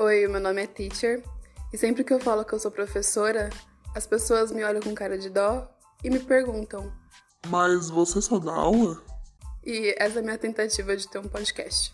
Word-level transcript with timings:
Oi, 0.00 0.28
meu 0.28 0.38
nome 0.38 0.62
é 0.62 0.66
Teacher 0.68 1.24
e 1.72 1.76
sempre 1.76 2.04
que 2.04 2.14
eu 2.14 2.20
falo 2.20 2.44
que 2.44 2.52
eu 2.52 2.58
sou 2.60 2.70
professora, 2.70 3.50
as 3.96 4.06
pessoas 4.06 4.52
me 4.52 4.62
olham 4.62 4.80
com 4.80 4.94
cara 4.94 5.18
de 5.18 5.28
dó 5.28 5.68
e 6.04 6.08
me 6.08 6.20
perguntam: 6.20 6.92
Mas 7.48 7.90
você 7.90 8.22
só 8.22 8.38
dá 8.38 8.54
aula? 8.54 9.04
E 9.66 9.92
essa 9.98 10.20
é 10.20 10.22
a 10.22 10.22
minha 10.22 10.38
tentativa 10.38 10.96
de 10.96 11.10
ter 11.10 11.18
um 11.18 11.28
podcast. 11.28 11.92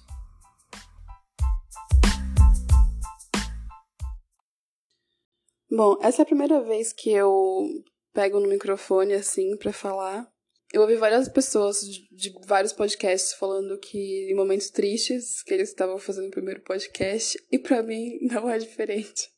Bom, 5.70 5.96
essa 6.02 6.20
é 6.20 6.24
a 6.24 6.26
primeira 6.26 6.60
vez 6.60 6.92
que 6.92 7.10
eu 7.10 7.66
pego 8.12 8.38
no 8.38 8.48
microfone 8.48 9.14
assim 9.14 9.56
para 9.56 9.72
falar. 9.72 10.30
Eu 10.74 10.80
ouvi 10.80 10.96
várias 10.96 11.28
pessoas 11.28 11.82
de, 11.82 12.08
de, 12.10 12.34
vários 12.44 12.72
podcasts 12.72 13.32
falando 13.34 13.78
que 13.78 14.28
em 14.28 14.34
momentos 14.34 14.70
tristes 14.70 15.40
que 15.44 15.54
eles 15.54 15.68
estavam 15.68 15.98
fazendo 15.98 16.26
o 16.26 16.32
primeiro 16.32 16.62
podcast 16.62 17.40
e 17.48 17.60
para 17.60 17.80
mim 17.80 18.18
não 18.26 18.50
é 18.50 18.58
diferente. 18.58 19.30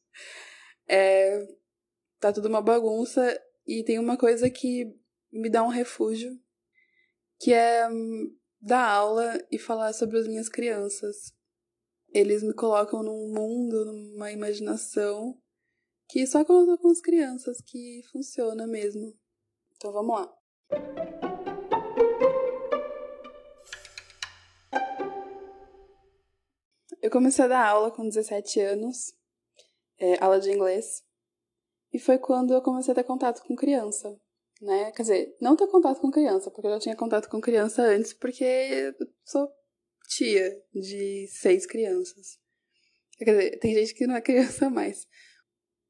É, 0.89 1.47
tá 2.19 2.33
tudo 2.33 2.49
uma 2.49 2.63
bagunça 2.63 3.39
e 3.67 3.85
tem 3.85 3.99
uma 3.99 4.17
coisa 4.17 4.49
que 4.49 4.91
me 5.31 5.51
dá 5.51 5.63
um 5.63 5.69
refúgio, 5.69 6.31
que 7.39 7.53
é 7.53 7.87
hum, 7.87 8.35
dar 8.59 8.89
aula 8.89 9.39
e 9.53 9.59
falar 9.59 9.93
sobre 9.93 10.19
as 10.19 10.27
minhas 10.27 10.49
crianças. 10.49 11.35
Eles 12.15 12.43
me 12.43 12.55
colocam 12.55 13.03
num 13.03 13.31
mundo, 13.31 13.85
numa 13.85 14.33
imaginação 14.33 15.39
que 16.09 16.27
só 16.27 16.43
quando 16.47 16.71
eu 16.71 16.79
tô 16.79 16.83
com 16.85 16.89
as 16.89 17.03
crianças 17.03 17.61
que 17.61 18.01
funciona 18.11 18.67
mesmo. 18.67 19.15
Então 19.77 19.93
vamos 19.93 20.19
lá. 20.19 21.26
Eu 27.07 27.11
comecei 27.13 27.45
a 27.45 27.49
dar 27.49 27.65
aula 27.65 27.93
com 27.93 28.03
17 28.03 28.61
anos, 28.63 29.15
é, 29.97 30.21
aula 30.21 30.41
de 30.41 30.51
inglês, 30.51 31.05
e 31.93 32.01
foi 32.01 32.19
quando 32.19 32.53
eu 32.53 32.61
comecei 32.61 32.91
a 32.91 32.95
ter 32.97 33.05
contato 33.05 33.47
com 33.47 33.55
criança, 33.55 34.21
né? 34.61 34.91
Quer 34.91 35.03
dizer, 35.03 35.37
não 35.41 35.55
ter 35.55 35.69
contato 35.69 36.01
com 36.01 36.11
criança, 36.11 36.51
porque 36.51 36.67
eu 36.67 36.73
já 36.73 36.81
tinha 36.81 36.97
contato 36.97 37.29
com 37.29 37.41
criança 37.41 37.81
antes, 37.81 38.13
porque 38.13 38.43
eu 38.43 39.07
sou 39.25 39.49
tia 40.09 40.61
de 40.75 41.29
seis 41.29 41.65
crianças. 41.65 42.41
Quer 43.19 43.37
dizer, 43.37 43.59
tem 43.61 43.73
gente 43.73 43.95
que 43.95 44.05
não 44.05 44.17
é 44.17 44.21
criança 44.21 44.69
mais. 44.69 45.07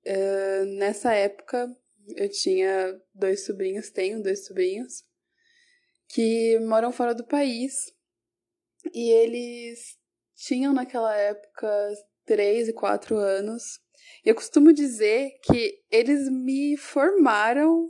Uh, 0.06 0.67
nessa 0.77 1.14
época, 1.14 1.75
eu 2.14 2.28
tinha 2.28 2.94
dois 3.14 3.47
sobrinhos, 3.47 3.89
tenho 3.89 4.22
dois 4.22 4.44
sobrinhos, 4.44 5.03
que 6.11 6.59
moram 6.59 6.92
fora 6.92 7.14
do 7.14 7.27
país. 7.27 7.91
E 8.92 9.11
eles 9.11 9.95
tinham 10.37 10.73
naquela 10.73 11.17
época 11.17 11.69
três 12.25 12.69
e 12.69 12.73
quatro 12.73 13.17
anos. 13.17 13.81
E 14.25 14.29
eu 14.29 14.34
costumo 14.34 14.73
dizer 14.73 15.39
que 15.43 15.81
eles 15.91 16.28
me 16.28 16.77
formaram, 16.77 17.89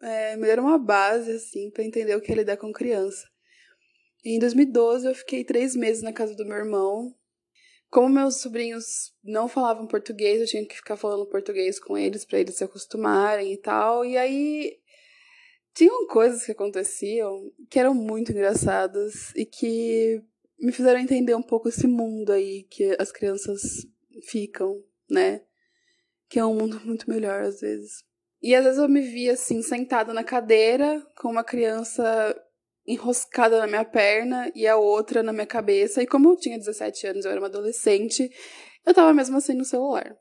é, 0.00 0.36
me 0.36 0.46
deram 0.46 0.64
uma 0.64 0.78
base, 0.78 1.32
assim, 1.32 1.70
para 1.70 1.84
entender 1.84 2.14
o 2.14 2.20
que 2.20 2.30
é 2.30 2.36
lidar 2.36 2.56
com 2.56 2.72
criança. 2.72 3.26
E 4.24 4.36
em 4.36 4.38
2012 4.38 5.06
eu 5.06 5.14
fiquei 5.14 5.44
três 5.44 5.74
meses 5.74 6.02
na 6.02 6.12
casa 6.12 6.34
do 6.34 6.44
meu 6.44 6.56
irmão. 6.56 7.14
Como 7.88 8.08
meus 8.08 8.40
sobrinhos 8.40 9.14
não 9.22 9.48
falavam 9.48 9.86
português, 9.86 10.40
eu 10.40 10.46
tinha 10.46 10.66
que 10.66 10.76
ficar 10.76 10.96
falando 10.96 11.28
português 11.28 11.78
com 11.78 11.96
eles 11.96 12.24
para 12.24 12.40
eles 12.40 12.56
se 12.56 12.64
acostumarem 12.64 13.52
e 13.52 13.56
tal. 13.56 14.04
E 14.04 14.16
aí 14.16 14.78
tinham 15.72 16.06
coisas 16.06 16.44
que 16.44 16.52
aconteciam 16.52 17.52
que 17.70 17.78
eram 17.78 17.94
muito 17.94 18.32
engraçadas 18.32 19.32
e 19.36 19.46
que 19.46 20.20
me 20.58 20.72
fizeram 20.72 21.00
entender 21.00 21.34
um 21.34 21.42
pouco 21.42 21.68
esse 21.68 21.86
mundo 21.86 22.32
aí 22.32 22.64
que 22.64 22.96
as 22.98 23.12
crianças 23.12 23.86
ficam, 24.28 24.82
né? 25.08 25.42
Que 26.28 26.38
é 26.38 26.44
um 26.44 26.54
mundo 26.54 26.80
muito 26.84 27.08
melhor 27.08 27.42
às 27.42 27.60
vezes. 27.60 28.04
E 28.42 28.54
às 28.54 28.64
vezes 28.64 28.78
eu 28.78 28.88
me 28.88 29.00
via 29.00 29.32
assim, 29.32 29.62
sentada 29.62 30.12
na 30.12 30.24
cadeira, 30.24 31.04
com 31.16 31.28
uma 31.28 31.44
criança 31.44 32.34
enroscada 32.86 33.58
na 33.58 33.66
minha 33.66 33.84
perna 33.84 34.50
e 34.54 34.66
a 34.66 34.76
outra 34.76 35.22
na 35.22 35.32
minha 35.32 35.46
cabeça. 35.46 36.02
E 36.02 36.06
como 36.06 36.30
eu 36.30 36.36
tinha 36.36 36.58
17 36.58 37.06
anos, 37.08 37.24
eu 37.24 37.30
era 37.32 37.40
uma 37.40 37.48
adolescente, 37.48 38.30
eu 38.84 38.94
tava 38.94 39.12
mesmo 39.12 39.36
assim 39.36 39.54
no 39.54 39.64
celular. 39.64 40.16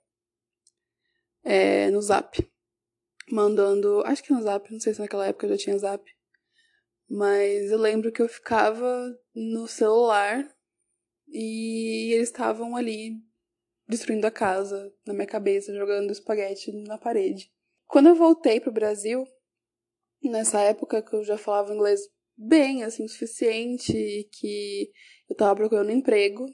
É, 1.44 1.92
no 1.92 2.02
zap. 2.02 2.44
Mandando. 3.32 4.02
Acho 4.06 4.24
que 4.24 4.34
no 4.34 4.42
zap, 4.42 4.72
não 4.72 4.80
sei 4.80 4.94
se 4.94 5.00
naquela 5.00 5.28
época 5.28 5.46
eu 5.46 5.52
já 5.52 5.58
tinha 5.58 5.78
zap. 5.78 6.04
Mas 7.10 7.72
eu 7.72 7.78
lembro 7.78 8.12
que 8.12 8.22
eu 8.22 8.28
ficava 8.28 9.18
no 9.34 9.68
celular 9.68 10.48
e 11.28 12.14
eles 12.14 12.30
estavam 12.30 12.76
ali 12.76 13.22
destruindo 13.88 14.26
a 14.26 14.32
casa 14.32 14.92
na 15.06 15.14
minha 15.14 15.28
cabeça, 15.28 15.74
jogando 15.74 16.12
espaguete 16.12 16.72
na 16.88 16.98
parede. 16.98 17.52
Quando 17.88 18.10
eu 18.10 18.16
voltei 18.16 18.60
pro 18.60 18.72
Brasil, 18.72 19.24
nessa 20.24 20.62
época 20.62 21.02
que 21.02 21.16
eu 21.16 21.24
já 21.24 21.38
falava 21.38 21.74
inglês 21.74 22.02
bem, 22.38 22.84
assim, 22.84 23.06
o 23.06 23.10
suficiente, 23.10 24.28
que 24.32 24.92
eu 25.30 25.36
tava 25.36 25.56
procurando 25.56 25.92
emprego, 25.92 26.46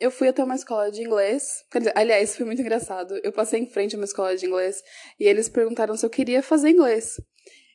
eu 0.00 0.10
fui 0.10 0.28
até 0.28 0.42
uma 0.42 0.56
escola 0.56 0.90
de 0.90 1.02
inglês. 1.02 1.64
Quer 1.70 1.78
dizer, 1.78 1.92
aliás, 1.94 2.36
foi 2.36 2.44
muito 2.44 2.60
engraçado. 2.60 3.14
Eu 3.22 3.32
passei 3.32 3.60
em 3.60 3.70
frente 3.70 3.94
a 3.94 3.98
uma 3.98 4.04
escola 4.04 4.36
de 4.36 4.46
inglês 4.46 4.82
e 5.20 5.24
eles 5.24 5.48
perguntaram 5.48 5.96
se 5.96 6.04
eu 6.04 6.10
queria 6.10 6.42
fazer 6.42 6.70
inglês. 6.70 7.20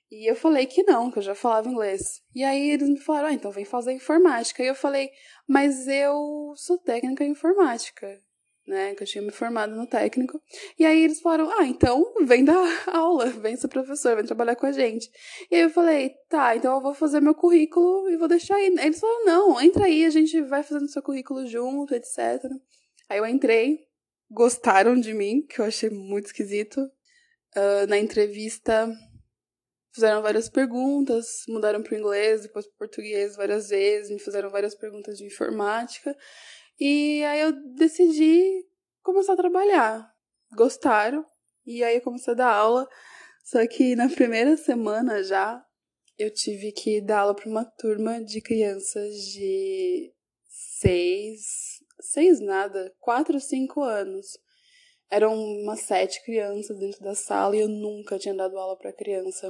E 0.10 0.30
eu 0.30 0.36
falei 0.36 0.66
que 0.66 0.84
não, 0.84 1.12
que 1.12 1.20
eu 1.20 1.24
já 1.24 1.36
falava 1.36 1.68
inglês. 1.68 2.22
E 2.34 2.44
aí 2.44 2.72
eles 2.72 2.88
me 2.88 3.00
falaram, 3.00 3.28
ah, 3.28 3.34
então 3.34 3.52
vem 3.52 3.66
fazer 3.66 3.92
informática. 3.92 4.64
E 4.64 4.68
eu 4.68 4.76
falei, 4.76 5.12
mas 5.46 5.88
eu 5.88 6.54
sou 6.56 6.78
técnica 6.78 7.26
em 7.26 7.32
informática, 7.32 8.22
né? 8.66 8.96
Que 8.96 9.04
eu 9.04 9.08
tinha 9.08 9.22
me 9.22 9.32
formado 9.32 9.76
no 9.76 9.86
técnico. 9.86 10.42
E 10.80 10.86
aí 10.86 11.04
eles 11.04 11.20
falaram, 11.20 11.52
ah, 11.60 11.66
então 11.66 12.14
vem 12.26 12.46
dar 12.46 12.56
aula, 12.88 13.26
vem 13.26 13.58
ser 13.58 13.68
professor, 13.68 14.16
vem 14.16 14.26
trabalhar 14.26 14.56
com 14.56 14.66
a 14.66 14.72
gente. 14.72 15.10
E 15.52 15.56
aí 15.56 15.62
eu 15.64 15.70
falei, 15.70 16.16
tá, 16.30 16.56
então 16.56 16.76
eu 16.76 16.82
vou 16.82 16.94
fazer 16.94 17.20
meu 17.20 17.36
currículo 17.36 18.10
e 18.10 18.16
vou 18.16 18.30
deixar 18.30 18.56
aí. 18.56 18.68
Eles 18.68 19.02
falaram, 19.02 19.26
não, 19.26 19.62
entra 19.62 19.86
aí, 19.86 20.06
a 20.06 20.10
gente 20.10 20.42
vai 20.44 20.64
fazendo 20.64 20.90
seu 20.90 21.02
currículo 21.02 21.46
junto, 21.46 21.94
etc. 21.94 22.18
Aí 23.10 23.18
eu 23.18 23.26
entrei, 23.26 23.80
gostaram 24.32 24.98
de 24.98 25.14
mim, 25.14 25.46
que 25.46 25.60
eu 25.60 25.66
achei 25.66 25.90
muito 25.90 26.28
esquisito. 26.28 26.90
Uh, 27.56 27.88
na 27.88 27.98
entrevista 27.98 28.88
fizeram 29.98 30.22
várias 30.22 30.48
perguntas, 30.48 31.44
mudaram 31.50 31.82
para 31.82 31.96
o 31.96 31.98
inglês, 31.98 32.44
depois 32.44 32.68
para 32.68 32.76
o 32.76 32.78
português 32.78 33.36
várias 33.36 33.70
vezes, 33.70 34.12
me 34.12 34.20
fizeram 34.20 34.52
várias 34.52 34.76
perguntas 34.76 35.18
de 35.18 35.26
informática. 35.26 36.16
E 36.80 37.24
aí 37.24 37.42
eu 37.42 37.52
decidi 37.74 38.64
começar 39.02 39.34
a 39.34 39.38
trabalhar. 39.38 40.08
Gostaram, 40.56 41.26
e 41.66 41.84
aí 41.84 41.96
eu 41.96 42.02
comecei 42.02 42.34
a 42.34 42.36
dar 42.38 42.54
aula. 42.54 42.88
Só 43.44 43.66
que 43.66 43.96
na 43.96 44.08
primeira 44.08 44.56
semana 44.56 45.24
já 45.24 45.66
eu 46.16 46.32
tive 46.32 46.72
que 46.72 47.02
dar 47.02 47.22
aula 47.22 47.36
para 47.36 47.50
uma 47.50 47.66
turma 47.66 48.24
de 48.24 48.40
crianças 48.40 49.16
de 49.34 50.14
seis, 50.48 51.42
seis 52.02 52.40
nada, 52.40 52.94
quatro, 53.00 53.40
cinco 53.40 53.82
anos. 53.82 54.28
Eram 55.10 55.34
umas 55.34 55.80
sete 55.80 56.24
crianças 56.24 56.78
dentro 56.78 57.02
da 57.02 57.16
sala 57.16 57.56
e 57.56 57.62
eu 57.62 57.68
nunca 57.68 58.20
tinha 58.20 58.36
dado 58.36 58.60
aula 58.60 58.78
para 58.78 58.94
criança. 58.94 59.50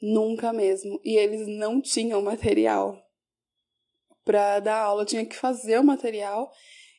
Nunca 0.00 0.52
mesmo. 0.52 1.00
E 1.04 1.16
eles 1.16 1.46
não 1.46 1.80
tinham 1.80 2.22
material 2.22 2.96
para 4.24 4.60
dar 4.60 4.80
aula. 4.82 5.02
Eu 5.02 5.06
tinha 5.06 5.26
que 5.26 5.36
fazer 5.36 5.78
o 5.78 5.84
material. 5.84 6.50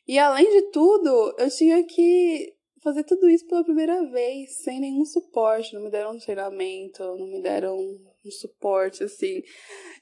E 0.06 0.18
além 0.18 0.50
de 0.50 0.70
tudo, 0.70 1.34
eu 1.38 1.48
tinha 1.50 1.84
que 1.84 2.54
fazer 2.82 3.04
tudo 3.04 3.28
isso 3.28 3.46
pela 3.46 3.64
primeira 3.64 4.10
vez, 4.10 4.62
sem 4.62 4.80
nenhum 4.80 5.04
suporte. 5.04 5.74
Não 5.74 5.82
me 5.82 5.90
deram 5.90 6.12
um 6.12 6.18
treinamento, 6.18 7.02
não 7.02 7.26
me 7.26 7.40
deram 7.40 7.76
um 7.76 8.30
suporte, 8.30 9.04
assim, 9.04 9.42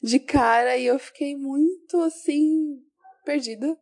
de 0.03 0.19
cara. 0.19 0.77
E 0.77 0.87
eu 0.87 0.99
fiquei 0.99 1.37
muito, 1.37 2.01
assim, 2.01 2.81
perdida. 3.25 3.79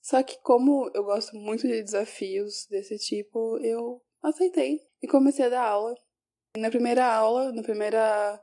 Só 0.00 0.22
que, 0.22 0.40
como 0.42 0.90
eu 0.94 1.04
gosto 1.04 1.36
muito 1.36 1.66
de 1.66 1.82
desafios 1.82 2.66
desse 2.70 2.96
tipo, 2.96 3.58
eu 3.58 4.00
aceitei 4.22 4.80
e 5.02 5.08
comecei 5.08 5.46
a 5.46 5.50
dar 5.50 5.68
aula. 5.68 5.94
Na 6.56 6.70
primeira 6.70 7.04
aula, 7.04 7.52
na 7.52 7.62
primeira 7.62 8.40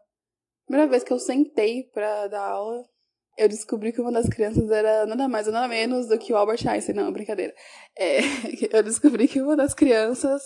primeira 0.66 0.90
vez 0.90 1.04
que 1.04 1.14
eu 1.14 1.20
sentei 1.20 1.84
para 1.94 2.28
dar 2.28 2.50
aula, 2.50 2.84
eu 3.38 3.50
descobri 3.50 3.92
que 3.92 4.02
uma 4.02 4.12
das 4.12 4.28
crianças 4.30 4.70
era 4.70 5.06
nada 5.06 5.28
mais 5.28 5.48
nada 5.48 5.68
menos 5.68 6.08
do 6.08 6.18
que 6.18 6.32
o 6.32 6.38
Albert 6.38 6.68
Einstein. 6.68 6.96
Não, 6.96 7.12
brincadeira. 7.12 7.54
É, 7.98 8.20
eu 8.72 8.84
descobri 8.84 9.28
que 9.28 9.42
uma 9.42 9.56
das 9.56 9.74
crianças 9.74 10.42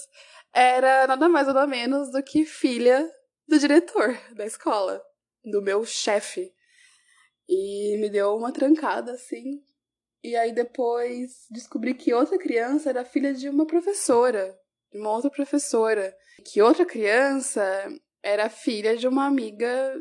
era 0.54 1.06
nada 1.08 1.28
mais 1.28 1.48
nada 1.48 1.68
menos 1.68 2.12
do 2.12 2.24
que 2.24 2.46
filha 2.46 3.10
do 3.48 3.60
diretor 3.60 4.18
da 4.36 4.46
escola, 4.46 5.02
do 5.44 5.62
meu 5.62 5.86
chefe. 5.86 6.52
E 7.50 7.98
me 8.00 8.10
deu 8.10 8.36
uma 8.36 8.52
trancada, 8.52 9.14
assim. 9.14 9.62
E 10.24 10.36
aí 10.36 10.52
depois 10.52 11.46
descobri 11.50 11.94
que 11.94 12.14
outra 12.14 12.38
criança 12.38 12.90
era 12.90 13.06
filha 13.06 13.34
de 13.34 13.48
uma 13.48 13.66
professora, 13.66 14.58
de 14.92 15.00
uma 15.00 15.12
outra 15.12 15.30
professora. 15.30 16.16
Que 16.46 16.62
outra 16.62 16.86
criança 16.86 17.62
era 18.24 18.50
filha 18.50 18.98
de 18.98 19.08
uma 19.08 19.26
amiga 19.26 19.94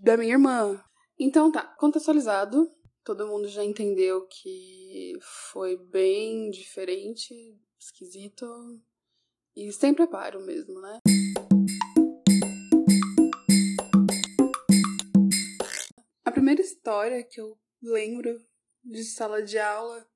da 0.00 0.16
minha 0.16 0.32
irmã. 0.32 0.82
Então 1.18 1.50
tá, 1.50 1.62
contextualizado, 1.78 2.68
todo 3.04 3.26
mundo 3.26 3.48
já 3.48 3.64
entendeu 3.64 4.26
que 4.26 5.12
foi 5.50 5.76
bem 5.76 6.50
diferente, 6.50 7.34
esquisito 7.78 8.46
e 9.54 9.72
sem 9.72 9.94
preparo 9.94 10.40
mesmo, 10.40 10.80
né? 10.80 11.00
A 16.24 16.32
primeira 16.32 16.60
história 16.60 17.22
que 17.22 17.40
eu 17.40 17.56
lembro 17.82 18.44
de 18.82 19.04
sala 19.04 19.42
de 19.42 19.58
aula 19.58 20.06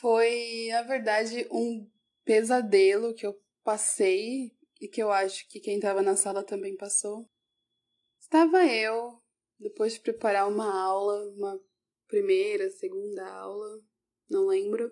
foi, 0.00 0.68
na 0.70 0.82
verdade, 0.82 1.46
um 1.50 1.88
pesadelo 2.24 3.14
que 3.14 3.26
eu 3.26 3.38
passei 3.62 4.52
e 4.80 4.88
que 4.88 5.02
eu 5.02 5.10
acho 5.12 5.46
que 5.48 5.60
quem 5.60 5.76
estava 5.76 6.02
na 6.02 6.16
sala 6.16 6.42
também 6.42 6.76
passou. 6.76 7.28
Estava 8.18 8.64
eu, 8.66 9.20
depois 9.58 9.94
de 9.94 10.00
preparar 10.00 10.48
uma 10.48 10.72
aula, 10.72 11.28
uma 11.34 11.60
primeira, 12.06 12.70
segunda 12.70 13.28
aula, 13.28 13.82
não 14.28 14.46
lembro, 14.46 14.90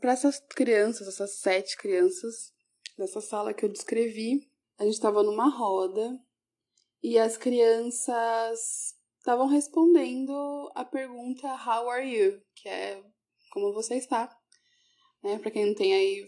para 0.00 0.12
essas 0.12 0.40
crianças, 0.40 1.08
essas 1.08 1.38
sete 1.38 1.76
crianças 1.76 2.52
dessa 2.98 3.20
sala 3.20 3.54
que 3.54 3.64
eu 3.64 3.68
descrevi. 3.68 4.50
A 4.78 4.84
gente 4.84 4.94
estava 4.94 5.22
numa 5.22 5.48
roda 5.48 6.18
e 7.02 7.18
as 7.18 7.36
crianças 7.36 8.96
estavam 9.18 9.46
respondendo 9.46 10.70
a 10.74 10.84
pergunta 10.84 11.46
How 11.46 11.88
are 11.88 12.06
you? 12.06 12.42
Que 12.54 12.68
é 12.68 13.02
como 13.52 13.72
você 13.72 13.94
está. 13.94 14.36
Né? 15.22 15.38
Para 15.38 15.50
quem 15.50 15.66
não 15.66 15.74
tem 15.74 15.94
aí 15.94 16.26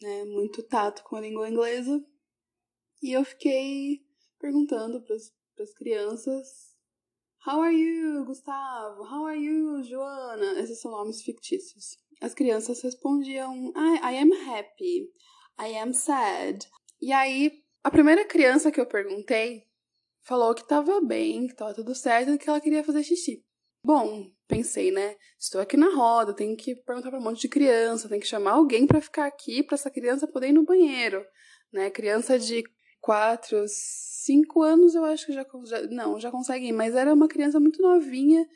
né, 0.00 0.24
muito 0.24 0.62
tato 0.62 1.02
com 1.04 1.16
a 1.16 1.20
língua 1.20 1.48
inglesa. 1.48 2.04
E 3.02 3.12
eu 3.12 3.24
fiquei 3.24 4.00
perguntando 4.38 5.02
para 5.02 5.16
as 5.16 5.72
crianças 5.74 6.76
How 7.46 7.60
are 7.60 7.76
you, 7.76 8.24
Gustavo? 8.24 9.04
How 9.04 9.26
are 9.26 9.38
you, 9.38 9.82
Joana? 9.84 10.58
Esses 10.58 10.80
são 10.80 10.90
nomes 10.90 11.22
fictícios. 11.22 11.96
As 12.20 12.34
crianças 12.34 12.82
respondiam 12.82 13.72
I, 13.76 14.00
I 14.02 14.18
am 14.18 14.32
happy. 14.32 15.08
I 15.60 15.78
am 15.78 15.92
sad. 15.92 16.66
E 17.00 17.12
aí, 17.12 17.62
a 17.84 17.90
primeira 17.90 18.24
criança 18.24 18.72
que 18.72 18.80
eu 18.80 18.86
perguntei 18.86 19.64
falou 20.22 20.56
que 20.56 20.66
tava 20.66 21.00
bem, 21.00 21.46
que 21.46 21.54
tava 21.54 21.72
tudo 21.72 21.94
certo 21.94 22.32
e 22.32 22.38
que 22.38 22.48
ela 22.48 22.60
queria 22.60 22.82
fazer 22.82 23.04
xixi. 23.04 23.44
Bom, 23.84 24.28
pensei, 24.46 24.90
né? 24.90 25.16
Estou 25.38 25.60
aqui 25.60 25.76
na 25.76 25.94
roda, 25.94 26.34
tenho 26.34 26.56
que 26.56 26.74
perguntar 26.74 27.10
para 27.10 27.18
um 27.18 27.22
monte 27.22 27.40
de 27.40 27.48
criança, 27.48 28.08
tenho 28.08 28.20
que 28.20 28.26
chamar 28.26 28.52
alguém 28.52 28.86
para 28.86 29.00
ficar 29.00 29.26
aqui 29.26 29.62
para 29.62 29.74
essa 29.74 29.90
criança 29.90 30.26
poder 30.26 30.48
ir 30.48 30.52
no 30.52 30.64
banheiro, 30.64 31.24
né? 31.72 31.90
Criança 31.90 32.38
de 32.38 32.64
4, 33.00 33.64
5 33.66 34.62
anos 34.62 34.94
eu 34.94 35.04
acho 35.04 35.26
que 35.26 35.32
já, 35.32 35.46
já 35.64 35.82
não, 35.88 36.18
já 36.18 36.30
consegue 36.30 36.66
ir, 36.66 36.72
mas 36.72 36.94
era 36.94 37.12
uma 37.12 37.28
criança 37.28 37.60
muito 37.60 37.82
novinha 37.82 38.46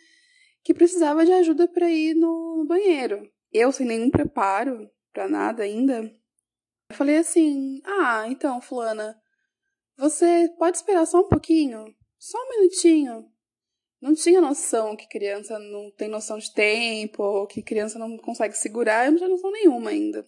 que 0.63 0.75
precisava 0.75 1.25
de 1.25 1.33
ajuda 1.33 1.69
para 1.69 1.91
ir 1.91 2.15
no, 2.15 2.65
banheiro. 2.67 3.31
Eu 3.53 3.73
sem 3.73 3.87
nenhum 3.87 4.11
preparo 4.11 4.91
para 5.13 5.29
nada 5.29 5.63
ainda, 5.63 6.03
eu 6.91 6.97
falei 6.97 7.19
assim: 7.19 7.81
"Ah, 7.85 8.25
então, 8.29 8.61
fulana, 8.61 9.17
você 9.97 10.49
pode 10.59 10.77
esperar 10.77 11.07
só 11.07 11.21
um 11.21 11.29
pouquinho? 11.29 11.85
Só 12.19 12.39
um 12.39 12.51
minutinho?" 12.51 13.31
Não 14.01 14.15
tinha 14.15 14.41
noção 14.41 14.97
que 14.97 15.07
criança 15.07 15.59
não 15.59 15.91
tem 15.91 16.09
noção 16.09 16.39
de 16.39 16.53
tempo, 16.53 17.23
ou 17.23 17.47
que 17.47 17.63
criança 17.63 17.99
não 17.99 18.17
consegue 18.17 18.57
segurar, 18.57 19.05
eu 19.05 19.13
não 19.13 19.19
tinha 19.19 19.29
noção 19.29 19.51
nenhuma 19.53 19.91
ainda. 19.91 20.27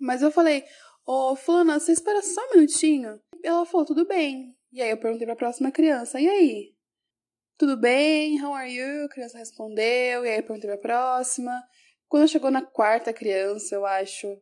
Mas 0.00 0.22
eu 0.22 0.30
falei, 0.30 0.64
ô 1.06 1.32
oh, 1.32 1.36
fulana, 1.36 1.78
você 1.78 1.92
espera 1.92 2.22
só 2.22 2.40
um 2.46 2.56
minutinho? 2.56 3.20
Ela 3.42 3.66
falou, 3.66 3.86
tudo 3.86 4.06
bem. 4.06 4.56
E 4.72 4.80
aí 4.80 4.90
eu 4.90 4.98
perguntei 4.98 5.26
pra 5.26 5.36
próxima 5.36 5.70
criança, 5.70 6.20
e 6.20 6.28
aí? 6.28 6.74
Tudo 7.58 7.76
bem? 7.76 8.42
How 8.42 8.54
are 8.54 8.72
you? 8.72 9.04
A 9.04 9.08
criança 9.08 9.38
respondeu, 9.38 10.24
e 10.24 10.28
aí 10.28 10.38
eu 10.38 10.42
perguntei 10.42 10.70
pra 10.70 10.78
próxima. 10.78 11.52
Quando 12.08 12.28
chegou 12.28 12.50
na 12.50 12.62
quarta 12.62 13.12
criança, 13.12 13.74
eu 13.74 13.84
acho, 13.84 14.40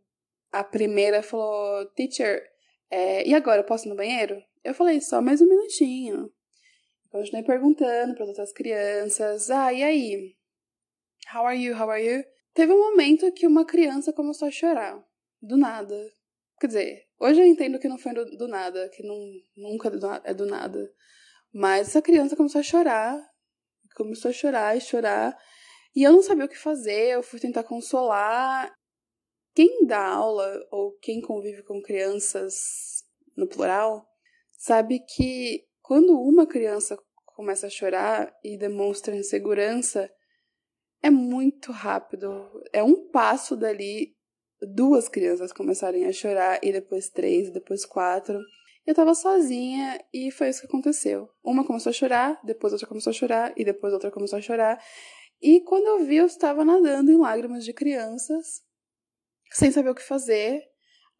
a 0.52 0.62
primeira 0.62 1.22
falou, 1.22 1.86
teacher, 1.94 2.42
é, 2.90 3.26
e 3.26 3.34
agora, 3.34 3.60
eu 3.60 3.64
posso 3.64 3.86
ir 3.86 3.88
no 3.88 3.96
banheiro? 3.96 4.40
Eu 4.62 4.74
falei, 4.74 5.00
só 5.00 5.20
mais 5.20 5.40
um 5.40 5.48
minutinho. 5.48 6.30
Continuei 7.16 7.42
perguntando 7.42 8.14
para 8.14 8.26
outras 8.26 8.52
crianças: 8.52 9.48
Ah, 9.48 9.72
e 9.72 9.82
aí? 9.82 10.36
How 11.34 11.46
are 11.46 11.58
you? 11.58 11.74
How 11.74 11.88
are 11.88 12.04
you? 12.04 12.22
Teve 12.52 12.74
um 12.74 12.90
momento 12.90 13.32
que 13.32 13.46
uma 13.46 13.64
criança 13.64 14.12
começou 14.12 14.48
a 14.48 14.50
chorar. 14.50 15.02
Do 15.40 15.56
nada. 15.56 15.96
Quer 16.60 16.66
dizer, 16.66 17.06
hoje 17.18 17.40
eu 17.40 17.46
entendo 17.46 17.78
que 17.78 17.88
não 17.88 17.96
foi 17.96 18.12
do, 18.12 18.36
do 18.36 18.46
nada, 18.46 18.90
que 18.90 19.02
não, 19.02 19.18
nunca 19.56 19.90
é 20.24 20.34
do 20.34 20.44
nada. 20.44 20.92
Mas 21.54 21.88
essa 21.88 22.02
criança 22.02 22.36
começou 22.36 22.58
a 22.58 22.64
chorar. 22.64 23.18
Começou 23.94 24.30
a 24.30 24.34
chorar 24.34 24.76
e 24.76 24.80
chorar. 24.82 25.34
E 25.94 26.02
eu 26.02 26.12
não 26.12 26.22
sabia 26.22 26.44
o 26.44 26.48
que 26.48 26.58
fazer, 26.58 27.14
eu 27.14 27.22
fui 27.22 27.40
tentar 27.40 27.64
consolar. 27.64 28.70
Quem 29.54 29.86
dá 29.86 30.06
aula 30.06 30.52
ou 30.70 30.92
quem 31.00 31.22
convive 31.22 31.62
com 31.62 31.80
crianças, 31.80 33.02
no 33.34 33.48
plural, 33.48 34.06
sabe 34.58 35.00
que 35.00 35.64
quando 35.86 36.20
uma 36.20 36.46
criança 36.46 36.98
começa 37.36 37.66
a 37.66 37.70
chorar 37.70 38.34
e 38.42 38.56
demonstra 38.56 39.14
insegurança, 39.14 40.10
é 41.02 41.10
muito 41.10 41.70
rápido. 41.70 42.50
É 42.72 42.82
um 42.82 43.10
passo 43.10 43.54
dali, 43.54 44.16
duas 44.62 45.06
crianças 45.06 45.52
começarem 45.52 46.06
a 46.06 46.12
chorar, 46.12 46.58
e 46.62 46.72
depois 46.72 47.10
três, 47.10 47.50
depois 47.50 47.84
quatro. 47.84 48.40
Eu 48.86 48.94
tava 48.94 49.14
sozinha 49.14 50.02
e 50.14 50.30
foi 50.30 50.48
isso 50.48 50.62
que 50.62 50.66
aconteceu. 50.66 51.28
Uma 51.44 51.66
começou 51.66 51.90
a 51.90 51.92
chorar, 51.92 52.40
depois 52.42 52.72
outra 52.72 52.88
começou 52.88 53.10
a 53.10 53.14
chorar, 53.14 53.52
e 53.54 53.64
depois 53.64 53.92
outra 53.92 54.10
começou 54.10 54.38
a 54.38 54.42
chorar. 54.42 54.82
E 55.42 55.60
quando 55.60 55.84
eu 55.84 56.06
vi, 56.06 56.16
eu 56.16 56.26
estava 56.26 56.64
nadando 56.64 57.12
em 57.12 57.18
lágrimas 57.18 57.66
de 57.66 57.74
crianças, 57.74 58.62
sem 59.52 59.70
saber 59.70 59.90
o 59.90 59.94
que 59.94 60.02
fazer. 60.02 60.62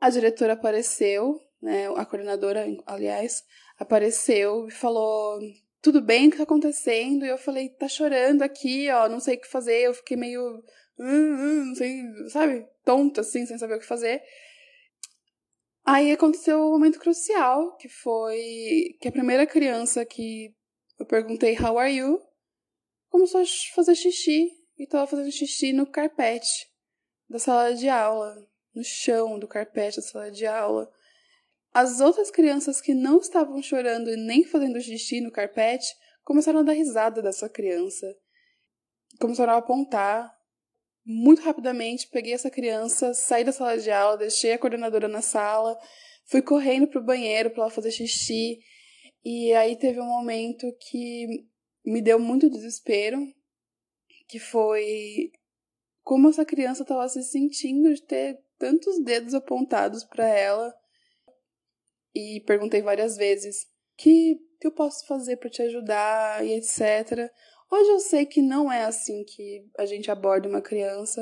A 0.01 0.09
diretora 0.09 0.55
apareceu, 0.55 1.39
né, 1.61 1.89
a 1.89 2.07
coordenadora, 2.07 2.65
aliás, 2.87 3.45
apareceu 3.79 4.67
e 4.67 4.71
falou: 4.71 5.39
tudo 5.87 6.01
bem, 6.01 6.27
o 6.27 6.31
que 6.33 6.39
tá 6.39 6.43
acontecendo? 6.43 7.25
E 7.25 7.29
eu 7.29 7.39
falei, 7.39 7.69
tá 7.69 7.87
chorando 7.87 8.43
aqui, 8.43 8.91
ó, 8.91 9.09
não 9.09 9.21
sei 9.21 9.37
o 9.37 9.41
que 9.41 9.47
fazer. 9.47 9.83
Eu 9.83 9.95
fiquei 9.95 10.17
meio, 10.17 10.43
hum, 10.99 11.05
hum, 11.07 11.65
não 11.67 11.75
sei, 11.77 12.03
sabe, 12.29 12.67
tonta, 12.85 13.21
assim, 13.21 13.47
sem 13.47 13.57
saber 13.57 13.77
o 13.77 13.79
que 13.79 13.87
fazer. 13.87 14.21
Aí 15.85 16.11
aconteceu 16.11 16.59
um 16.59 16.73
momento 16.73 16.99
crucial, 16.99 17.77
que 17.77 17.89
foi 17.89 18.97
que 19.01 19.07
a 19.07 19.13
primeira 19.13 19.47
criança 19.47 20.05
que 20.05 20.53
eu 20.99 21.07
perguntei, 21.07 21.57
how 21.57 21.79
are 21.79 21.95
you? 21.95 22.21
Começou 23.09 23.41
a 23.41 23.45
fazer 23.73 23.95
xixi, 23.95 24.51
e 24.77 24.89
tava 24.89 25.07
fazendo 25.07 25.31
xixi 25.31 25.73
no 25.73 25.87
carpete 25.87 26.69
da 27.31 27.39
sala 27.39 27.77
de 27.77 27.89
aula, 27.89 28.45
no 28.75 28.83
chão 28.83 29.39
do 29.39 29.47
carpete 29.47 29.99
da 29.99 30.03
sala 30.03 30.33
de 30.33 30.47
aula. 30.47 30.91
As 31.79 32.01
outras 32.01 32.31
crianças 32.31 32.81
que 32.81 32.95
não 32.95 33.19
estavam 33.19 33.61
chorando 33.61 34.09
e 34.09 34.17
nem 34.17 34.43
fazendo 34.45 34.81
xixi 34.81 35.21
no 35.21 35.31
carpete 35.31 35.87
começaram 36.25 36.61
a 36.61 36.63
dar 36.63 36.73
risada 36.73 37.21
dessa 37.21 37.51
criança. 37.51 38.07
Começaram 39.21 39.53
a 39.53 39.59
apontar. 39.59 40.35
Muito 41.05 41.43
rapidamente, 41.43 42.09
peguei 42.09 42.33
essa 42.33 42.51
criança, 42.51 43.13
saí 43.13 43.45
da 43.45 43.53
sala 43.53 43.77
de 43.77 43.91
aula, 43.91 44.17
deixei 44.17 44.55
a 44.55 44.59
coordenadora 44.59 45.07
na 45.07 45.21
sala, 45.21 45.79
fui 46.25 46.41
correndo 46.41 46.89
pro 46.89 47.05
banheiro 47.05 47.51
para 47.51 47.65
ela 47.65 47.71
fazer 47.71 47.91
xixi. 47.91 48.59
E 49.23 49.53
aí 49.53 49.77
teve 49.77 50.01
um 50.01 50.07
momento 50.07 50.67
que 50.81 51.27
me 51.85 52.01
deu 52.01 52.19
muito 52.19 52.49
desespero, 52.49 53.21
que 54.31 54.39
foi 54.39 55.31
como 56.03 56.31
essa 56.31 56.47
criança 56.47 56.85
estava 56.85 57.07
se 57.07 57.23
sentindo 57.23 57.93
de 57.93 58.01
ter 58.01 58.43
tantos 58.59 58.99
dedos 59.05 59.35
apontados 59.35 60.05
para 60.05 60.27
ela 60.27 60.75
e 62.17 62.41
perguntei 62.41 62.81
várias 62.81 63.17
vezes: 63.17 63.67
que, 63.97 64.37
que 64.59 64.67
eu 64.67 64.73
posso 64.73 65.07
fazer 65.07 65.37
para 65.37 65.51
te 65.51 65.61
ajudar 65.63 66.45
e 66.45 66.55
etc. 66.55 67.31
Hoje 67.71 67.91
eu 67.91 68.01
sei 68.01 68.25
que 68.25 68.41
não 68.41 68.73
é 68.73 68.85
assim 68.85 69.25
que 69.25 69.69
a 69.77 69.85
gente 69.85 70.11
aborda 70.11 70.49
uma 70.49 70.63
criança 70.63 71.21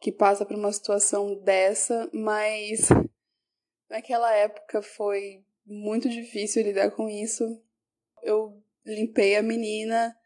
que 0.00 0.10
passa 0.10 0.46
por 0.46 0.56
uma 0.56 0.72
situação 0.72 1.34
dessa, 1.42 2.08
mas 2.12 2.88
naquela 3.90 4.32
época 4.34 4.80
foi 4.80 5.44
muito 5.66 6.08
difícil 6.08 6.62
lidar 6.62 6.90
com 6.92 7.08
isso. 7.08 7.44
Eu 8.22 8.62
limpei 8.86 9.36
a 9.36 9.42
menina. 9.42 10.16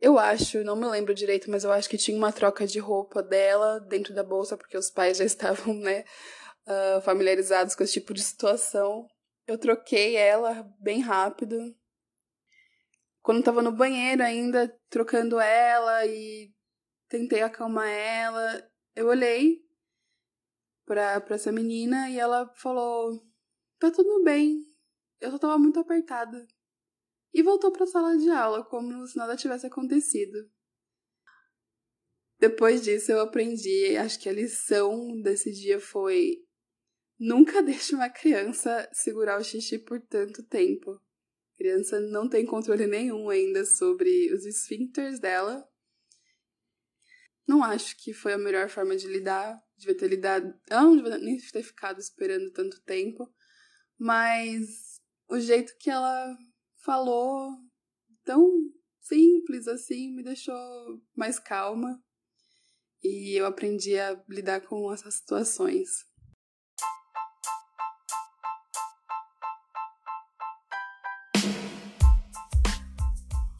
Eu 0.00 0.18
acho, 0.18 0.62
não 0.62 0.76
me 0.76 0.86
lembro 0.86 1.12
direito, 1.12 1.50
mas 1.50 1.64
eu 1.64 1.72
acho 1.72 1.88
que 1.88 1.98
tinha 1.98 2.16
uma 2.16 2.32
troca 2.32 2.66
de 2.66 2.78
roupa 2.78 3.20
dela 3.22 3.80
dentro 3.80 4.14
da 4.14 4.22
bolsa, 4.22 4.56
porque 4.56 4.78
os 4.78 4.90
pais 4.90 5.18
já 5.18 5.24
estavam, 5.26 5.74
né, 5.74 6.04
uh, 6.66 7.00
familiarizados 7.02 7.74
com 7.74 7.82
esse 7.82 7.94
tipo 7.94 8.14
de 8.14 8.22
situação. 8.22 9.06
Eu 9.48 9.56
troquei 9.56 10.14
ela 10.14 10.62
bem 10.78 11.00
rápido. 11.00 11.74
Quando 13.22 13.42
tava 13.42 13.62
no 13.62 13.72
banheiro 13.72 14.22
ainda, 14.22 14.68
trocando 14.90 15.40
ela 15.40 16.04
e 16.04 16.54
tentei 17.08 17.40
acalmar 17.40 17.88
ela, 17.88 18.70
eu 18.94 19.06
olhei 19.06 19.66
pra, 20.84 21.18
pra 21.22 21.36
essa 21.36 21.50
menina 21.50 22.10
e 22.10 22.18
ela 22.18 22.52
falou: 22.56 23.26
Tá 23.78 23.90
tudo 23.90 24.22
bem, 24.22 24.66
eu 25.18 25.30
só 25.30 25.38
tava 25.38 25.56
muito 25.56 25.80
apertada. 25.80 26.46
E 27.32 27.42
voltou 27.42 27.72
pra 27.72 27.86
sala 27.86 28.18
de 28.18 28.28
aula, 28.28 28.62
como 28.66 29.06
se 29.06 29.16
nada 29.16 29.34
tivesse 29.34 29.66
acontecido. 29.66 30.50
Depois 32.38 32.82
disso, 32.82 33.12
eu 33.12 33.20
aprendi, 33.20 33.96
acho 33.96 34.20
que 34.20 34.28
a 34.28 34.32
lição 34.32 35.18
desse 35.22 35.50
dia 35.50 35.80
foi: 35.80 36.46
nunca 37.18 37.62
deixe 37.62 37.94
uma 37.94 38.08
criança 38.08 38.88
segurar 38.92 39.40
o 39.40 39.44
xixi 39.44 39.78
por 39.78 40.00
tanto 40.00 40.42
tempo. 40.42 40.92
A 40.92 41.56
criança 41.56 42.00
não 42.00 42.28
tem 42.28 42.46
controle 42.46 42.86
nenhum 42.86 43.28
ainda 43.28 43.64
sobre 43.64 44.32
os 44.32 44.44
esfíncteres 44.44 45.18
dela. 45.18 45.68
Não 47.46 47.64
acho 47.64 47.96
que 47.96 48.12
foi 48.12 48.34
a 48.34 48.38
melhor 48.38 48.68
forma 48.68 48.96
de 48.96 49.06
lidar. 49.06 49.58
Devia 49.76 49.96
ter 49.96 50.08
lidado. 50.08 50.54
Não 50.70 50.94
nem 50.94 51.38
ter 51.38 51.62
ficado 51.62 51.98
esperando 51.98 52.52
tanto 52.52 52.80
tempo. 52.82 53.26
Mas 53.98 55.00
o 55.28 55.40
jeito 55.40 55.74
que 55.78 55.90
ela 55.90 56.36
falou, 56.84 57.50
tão 58.24 58.48
simples 59.00 59.66
assim, 59.66 60.14
me 60.14 60.22
deixou 60.22 60.54
mais 61.16 61.38
calma 61.38 62.00
e 63.02 63.38
eu 63.38 63.46
aprendi 63.46 63.98
a 63.98 64.22
lidar 64.28 64.60
com 64.62 64.92
essas 64.92 65.14
situações. 65.14 65.88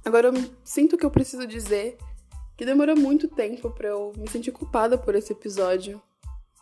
Agora 0.09 0.29
eu 0.29 0.50
sinto 0.65 0.97
que 0.97 1.05
eu 1.05 1.11
preciso 1.11 1.47
dizer 1.47 1.99
que 2.57 2.65
demorou 2.65 2.97
muito 2.97 3.29
tempo 3.29 3.71
para 3.71 3.88
eu 3.88 4.15
me 4.17 4.27
sentir 4.27 4.50
culpada 4.53 4.97
por 4.97 5.15
esse 5.15 5.35
episódio, 5.35 6.00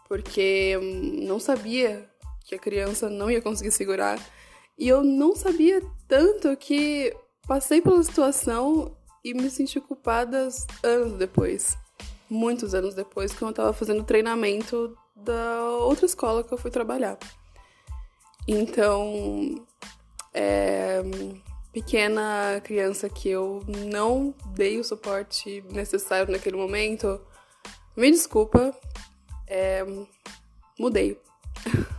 porque 0.08 0.72
eu 0.74 0.82
não 0.82 1.38
sabia 1.38 2.10
que 2.44 2.56
a 2.56 2.58
criança 2.58 3.08
não 3.08 3.30
ia 3.30 3.40
conseguir 3.40 3.70
segurar 3.70 4.18
e 4.76 4.88
eu 4.88 5.04
não 5.04 5.36
sabia 5.36 5.80
tanto 6.08 6.56
que 6.56 7.14
passei 7.46 7.80
pela 7.80 8.02
situação 8.02 8.96
e 9.24 9.32
me 9.32 9.48
senti 9.48 9.80
culpada 9.80 10.48
anos 10.82 11.12
depois 11.12 11.78
muitos 12.28 12.74
anos 12.74 12.92
depois, 12.92 13.32
quando 13.32 13.50
eu 13.50 13.50
estava 13.50 13.72
fazendo 13.72 14.02
treinamento 14.02 14.98
da 15.14 15.62
outra 15.62 16.04
escola 16.04 16.42
que 16.42 16.52
eu 16.52 16.58
fui 16.58 16.72
trabalhar. 16.72 17.16
Então, 18.48 19.64
é, 20.34 21.00
pequena 21.76 22.58
criança 22.64 23.06
que 23.06 23.28
eu 23.28 23.62
não 23.68 24.34
dei 24.54 24.80
o 24.80 24.84
suporte 24.84 25.62
necessário 25.70 26.32
naquele 26.32 26.56
momento, 26.56 27.20
me 27.94 28.10
desculpa, 28.10 28.74
é, 29.46 29.84
mudei. 30.78 31.20